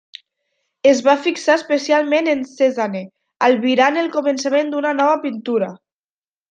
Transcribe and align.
Es 0.91 1.01
va 1.07 1.13
fixar 1.25 1.57
especialment 1.59 2.31
en 2.33 2.43
Cézanne, 2.55 3.05
albirant 3.51 4.03
el 4.07 4.13
començament 4.19 4.75
d'una 4.75 4.99
nova 5.03 5.25
pintura. 5.29 5.75